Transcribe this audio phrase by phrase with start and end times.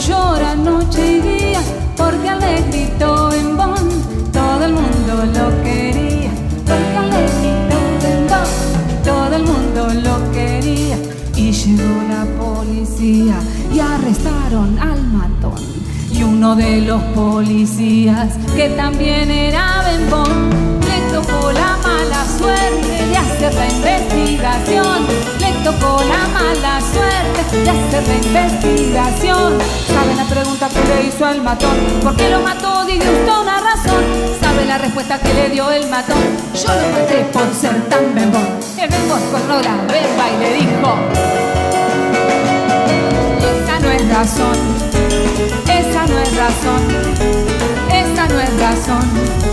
[0.00, 1.60] llora noche y día,
[1.96, 3.88] porque al negrito en Bonn
[4.32, 6.30] todo el mundo lo quería,
[6.64, 7.76] porque al negrito
[8.12, 10.96] en Bonn todo el mundo lo quería.
[11.36, 13.36] Y llegó la policía
[13.74, 15.60] y arrestaron al matón.
[16.10, 23.16] Y uno de los policías, que también era bembón, le tocó la mala suerte de
[23.16, 25.39] hacer la investigación.
[25.64, 29.58] Tocó la mala suerte de hacer la investigación.
[29.86, 31.76] ¿Sabe la pregunta que le hizo al matón?
[32.02, 32.84] ¿Por qué lo mató?
[32.86, 34.02] Diga usted una razón.
[34.40, 36.18] ¿Sabe la respuesta que le dio el matón?
[36.54, 38.48] Yo lo maté por ser tan bembón.
[38.78, 40.96] El bembón corrió la verba y le dijo:
[43.38, 44.56] Esa no es razón.
[45.66, 46.82] Esa no es razón.
[47.92, 49.49] Esa no es razón.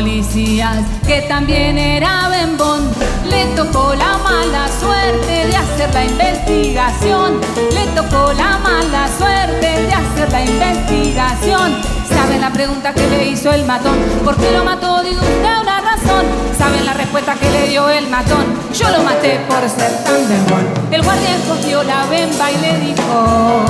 [0.00, 2.90] Policías, que también era bembón,
[3.28, 7.38] le tocó la mala suerte de hacer la investigación.
[7.74, 11.76] Le tocó la mala suerte de hacer la investigación.
[12.08, 13.98] ¿Saben la pregunta que le hizo el matón?
[14.24, 15.02] ¿Por qué lo mató?
[15.02, 16.24] Digo usted una razón.
[16.56, 18.46] ¿Saben la respuesta que le dio el matón?
[18.72, 20.66] Yo lo maté por ser tan bembón.
[20.90, 23.64] El guardia cogió la bemba y le dijo: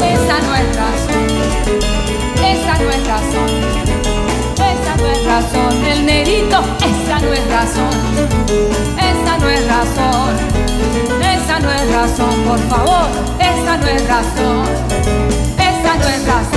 [0.00, 0.95] Esa no es razón.
[12.56, 13.08] Por favor.
[13.38, 14.66] Esa no es razón.
[15.58, 16.55] Esa no es razón.